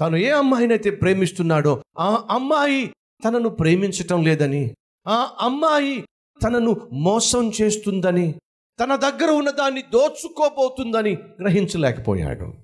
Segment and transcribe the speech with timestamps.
[0.00, 2.86] తాను ఏ అమ్మాయినైతే ప్రేమిస్తున్నాడో ఆ అమ్మాయి
[3.24, 4.74] తనను ప్రేమించటం లేదని
[5.08, 6.04] ఆ అమ్మాయి
[6.44, 8.34] తనను మోసం చేస్తుందని
[8.80, 12.54] తన దగ్గర ఉన్న దాన్ని దోచుకోబోతుందని గ్రహించలేకపోయాడు.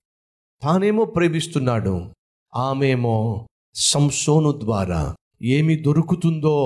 [0.62, 2.14] తానేమో ప్రేమిస్తున్నాడు
[2.54, 6.56] ఆమెమో సంసోను ద్వారా ఏమి దొరుకుతుందో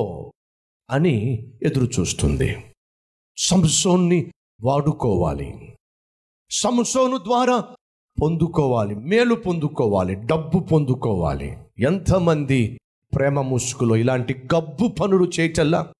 [0.90, 2.64] అని ఎదురు చూస్తుంది
[3.36, 5.76] సంసోన్ని వాడుకోవాలి.
[6.50, 7.76] సంసోను ద్వారా
[8.22, 11.56] పొందుకోవాలి మేలు పొందుకోవాలి డబ్బు పొందుకోవాలి.
[11.78, 12.80] ఎంతమంది
[13.14, 15.92] ప్రేమ ముసుగులో ఇలాంటి గబ్బు పనులు చేయటల్లా?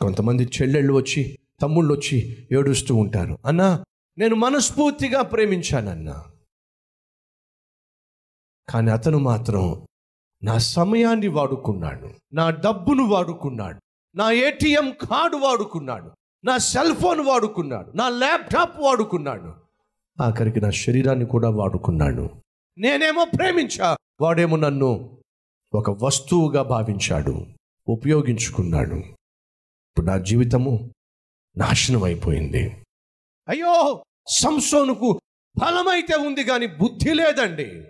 [0.00, 3.38] కొంతమంది చెల్లెళ్ళు వచ్చి తమ్ముళ్ళు వచ్చి ఏడుస్తూ ఉంటారు.
[3.46, 3.84] అన్నా
[4.18, 6.24] నేను మనస్ఫూర్తిగా ప్రేమించానన్నా.
[8.68, 9.86] కానీ అతను మాత్రం
[10.42, 13.80] నా సమయాన్ని వాడుకున్నాడు నా డబ్బును వాడుకున్నాడు
[14.16, 16.10] నా ఏటీఎం కార్డు వాడుకున్నాడు
[16.44, 19.67] నా సెల్ ఫోన్ వాడుకున్నాడు నా ల్యాప్టాప్ వాడుకున్నాడు.
[20.20, 22.30] ఆఖరికి నా శరీరాన్ని కూడా వాడుకున్నాడు.
[22.78, 23.96] నేనేమో ప్రేమించా.
[24.20, 25.18] వాడేమో నన్ను
[25.74, 27.46] ఒక వస్తువుగా భావించాడు.
[27.88, 28.94] ఉపయోగించుకున్నాడు.
[28.94, 30.90] ఇప్పుడు నా జీవితము
[31.56, 32.76] నాశనం అయిపోయింది.
[33.48, 34.04] అయ్యో!
[34.28, 35.20] సంసోనుకు
[35.58, 37.82] బలమైతే ఉంది కానీ బుద్ధి లేదండి.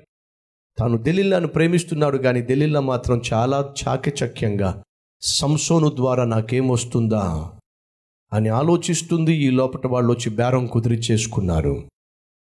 [0.78, 4.84] తాను దెలిల్లాను ప్రేమిస్తున్నాడు కానీ దెలిల్లా మాత్రం చాలా చాకచక్యంగా
[5.22, 7.52] సంసోను ద్వారా నాకేమొస్తుందా
[8.32, 9.34] అని ఆలోచిస్తుంది.
[9.34, 11.88] ఈ లోపల వాళ్ళు వచ్చి బేరం కుదిరి చేసుకున్నారు.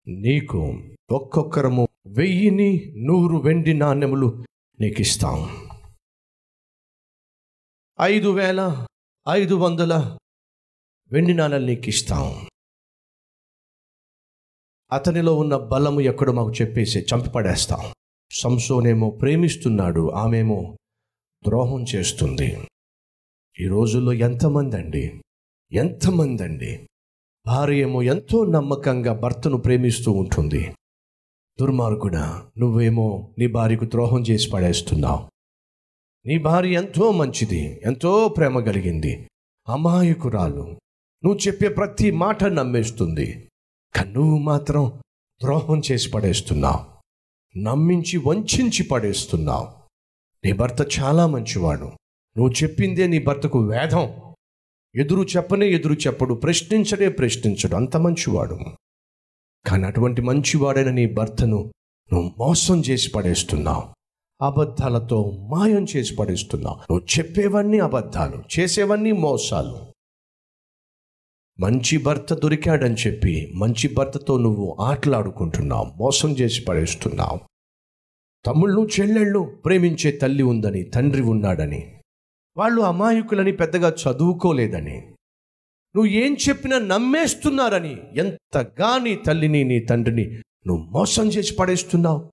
[0.09, 0.59] నీకు
[1.11, 4.45] ఒక్కొక్కరము వెయ్యిని నూరు వెండి నాణ్యములు
[4.81, 5.69] నీకు ఇస్తాం
[8.01, 8.87] ఐదు వేల
[9.29, 10.19] ఐదు వందల
[11.13, 12.47] వెండి నాణ్యాలు నీకు ఇస్తాం
[14.93, 17.93] అతనిలో ఉన్న బలము ఎక్కడో మాకు చెప్పేసి చంపిపడేస్తాం
[18.31, 20.77] సంసోనేమో ప్రేమిస్తున్నాడు ఆమెమో
[21.45, 22.59] ద్రోహం చేస్తుంది.
[23.61, 25.23] ఈ రోజుల్లో ఎంతమంది అండి
[25.73, 26.89] ఎంతమంది అండి
[27.47, 30.75] భార్య ఏమో ఎంతో నమ్మకంగా భర్తను ప్రేమిస్తూ ఉంటుంది.
[31.61, 32.17] దుర్మార్గుడ
[32.59, 35.31] నువ్వేమో నీ భార్యకు ద్రోహం చేసి పడేస్తున్నావు.
[36.27, 39.29] నీ భార్య ఎంతో మంచిది ఎంతో ప్రేమ కలిగింది.
[39.69, 40.81] అమాయకురాలు.
[41.25, 43.49] నువ్వు చెప్పే ప్రతి మాట నమ్మేస్తుంది.
[43.95, 44.93] కానీ నువ్వు మాత్రం
[45.43, 46.93] ద్రోహం చేసి పడేస్తున్నావు.
[47.59, 49.69] నమ్మించి వంచించి పడేస్తున్నావు.
[50.45, 51.87] నీ భర్త చాలా మంచివాడు.
[52.37, 54.32] నువ్వు చెప్పిందే నీ భర్తకు వేదం.
[54.95, 57.77] ఎదురు చెప్పనే ఎదురు చెప్పడు ప్రశ్నించడే ప్రశ్నించడు.
[57.77, 58.59] అంత మంచివాడు.
[59.67, 61.73] కానీ అటువంటి మంచివాడైన నీ భర్తను
[62.13, 63.83] నువ్వు మోసం చేసి పడేస్తున్నావు.
[64.45, 66.77] అబద్ధాలతో మాయం చేసి పడేస్తున్నావు.
[66.77, 69.79] నువ్వు చెప్పేవన్నీ అబద్ధాలు చేసేవన్నీ మోసాలు.
[71.61, 77.41] మంచి భర్త దొరికాడని చెప్పి మంచి భర్తతో నువ్వు ఆటలాడుకుంటున్నావు మోసం చేసి పడేస్తున్నావు.
[78.47, 82.02] తమ్ముళ్ళు చెల్లెళ్ళు ప్రేమించే తల్లి ఉందని తండ్రి ఉన్నాడని
[82.57, 84.97] వాళ్ళు అమాయకులని పెద్దగా చదువుకోలేదని.
[85.95, 90.25] నువ్వు ఏం చెప్పినా నమ్మేస్తున్నారని ఎంతగా నీ తల్లిని నీ తండ్రిని
[90.67, 92.33] నువ్వు మోసం చేసి పడేస్తున్నావు.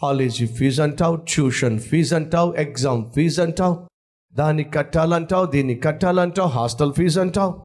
[0.00, 3.88] కాలేజీ ఫీజు అంటావు ట్యూషన్ ఫీజు అంటావు ఎగ్జామ్ ఫీజు అంటావు
[4.32, 7.62] దాన్ని కట్టాలంటావు దీన్ని కట్టాలంటావు హాస్టల్ ఫీజు అంటావు.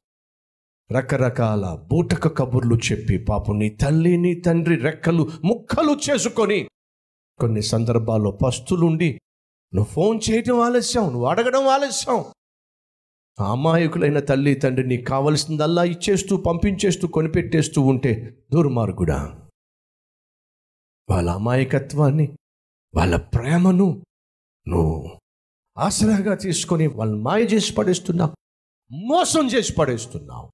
[0.92, 6.68] రకరకాల బూటక కబుర్లు చెప్పి పాపం నీ తల్లి నీ తండ్రి రెక్కలు ముక్కలు చేసుకొని
[7.40, 9.20] కొన్ని సందర్భాల్లో పస్తులుండి
[9.74, 12.26] నువ్వు ఫోన్ చేయటం ఆలస్యం నువ్వు అడగడం ఆలస్యం.
[13.40, 19.50] అమాయకులైన తల్లి తండ్రి నీకు కావలసిందల్లా ఇచ్చేస్తూ పంపించేస్తూ కొనిపెట్టేస్తూ ఉంటే దుర్మార్గుడా.
[21.10, 22.38] వాళ్ళ అమాయకత్వాన్ని
[22.96, 24.04] వాళ్ళ ప్రేమను
[24.68, 25.20] నువ్వు
[25.78, 28.36] ఆసరాగా తీసుకొని వాళ్ళని మాయ చేసి పడేస్తున్నావు
[28.92, 30.52] మోసం చేసి పడేస్తున్నావు.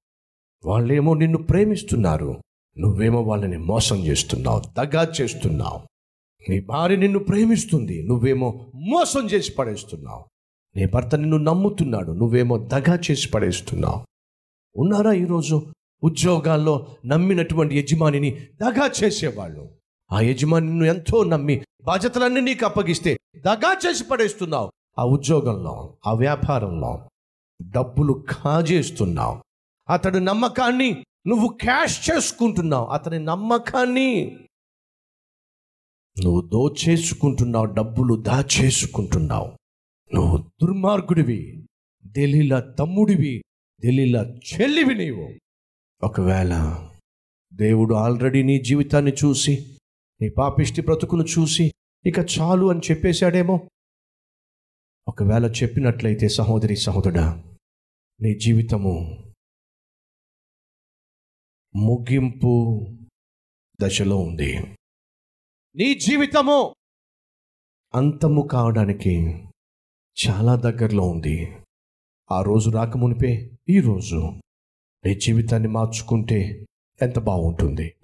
[0.66, 2.42] వాళ్ళేమో నిన్ను ప్రేమిస్తున్నారు
[2.78, 5.97] నువ్వేమో వాళ్ళని మోసం చేస్తున్నావు దగా చేస్తున్నావు.
[6.48, 8.02] నీ భార్య నిన్ను ప్రేమిస్తుంది.
[8.02, 10.24] నువ్వేమో మోసం చేసి పడేస్తున్నావు.
[10.76, 12.12] నీ భర్త నిన్ను నమ్ముతున్నాడు.
[12.12, 14.06] నువ్వేమో దగా చేసి పడేస్తున్నావు.
[14.76, 15.66] ఉన్నారా ఈరోజు
[16.04, 18.30] ఉద్యోగాల్లో నమ్మినటువంటి యజమానిని
[18.62, 19.70] దగా చేసేవాళ్ళు?
[20.12, 24.72] ఆ యజమాని నిన్ను ఎంతో నమ్మి బాధ్యతలన్నీ నీకు అప్పగిస్తే దగా చేసి పడేస్తున్నావు.
[24.98, 27.08] ఆ ఉద్యోగంలో ఆ వ్యాపారంలో
[27.62, 29.42] డబ్బులు కాజేస్తున్నావు.
[29.92, 32.86] అతడు నమ్మకాన్ని నువ్వు క్యాష్ చేసుకుంటున్నావు.
[32.86, 34.38] అతని నమ్మకాన్ని
[36.24, 39.58] నువ్వు దోచేసుకుంటున్నావు డబ్బులు దాచేసుకుంటున్నావు.
[40.14, 41.66] నువ్వు దుర్మార్గుడివి
[42.06, 43.42] దెలీల తమ్ముడివి
[43.84, 45.34] దెలీల చెల్లివి నీవు.
[46.06, 46.78] ఒకవేళ
[47.52, 49.78] దేవుడు ఆల్రెడీ నీ జీవితాన్ని చూసి
[50.22, 51.72] నీ పాపిష్టి బ్రతుకును చూసి
[52.06, 53.68] ఇక చాలు అని చెప్పేశాడేమో?
[55.08, 57.44] ఒకవేళ చెప్పినట్లయితే సహోదరి సహోదరుడా
[58.20, 59.24] నీ జీవితము
[61.76, 62.86] ముగింపు
[63.80, 64.77] దశలో ఉంది.
[65.76, 66.74] నీ జీవితము.
[67.94, 69.44] అంతము కావడానికి
[70.18, 71.56] చాలా దగ్గరలో ఉంది.
[72.32, 74.16] ఆ రోజు రాకమునిపే ఈరోజు
[75.06, 76.66] నీ జీవితాన్ని మార్చుకుంటే
[77.02, 77.94] ఎంత బాగుంటుంది.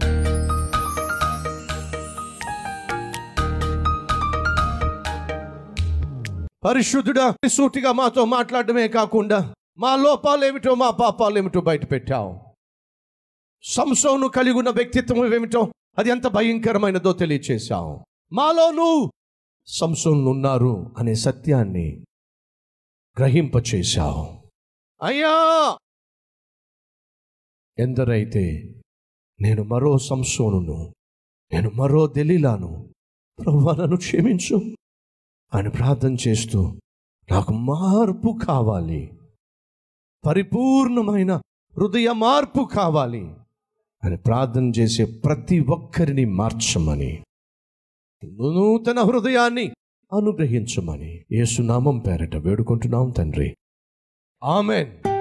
[6.65, 12.41] పరిశుద్ధుడా సూటిగా మాతో మాట్లాడమే కాకుండా మా లోపాలు ఏమిటో మా పాపాలు ఏమిటో బయట పెట్టావు
[13.63, 18.07] సంసోను కలిగి ఉన్న వ్యక్తిత్వం ఏమిటో అది ఎంత భయంకరమైనదో తెలియచేశావు.
[18.33, 19.13] మాలోను
[19.67, 22.05] సంసోన్లు ఉన్నారు అనే సత్యాన్ని
[23.19, 24.51] గ్రహింపచేశావు.
[25.03, 25.79] అయ్యా!
[27.79, 28.75] ఎందరైతే
[29.41, 30.95] నేను మరో సంసోనును
[31.53, 32.95] నేను మరో దెలీలాను
[33.45, 34.77] ప్రభువా నన్ను క్షమించు
[35.55, 36.81] అని ప్రార్థన చేస్తూ
[37.31, 39.19] నాకు మార్పు కావాలి.
[40.27, 41.33] పరిపూర్ణమైన
[41.79, 43.35] హృదయ మార్పు కావాలి.
[44.05, 47.23] అని ప్రార్థన చేసే ప్రతి ఒక్కరిని మార్చమని
[48.25, 49.73] నూతన హృదయాన్ని
[50.13, 53.57] అనుగ్రహించమని యేసునామం పేరట వేడుకుంటున్నాం తండ్రి.
[54.45, 55.14] ఆమెన్.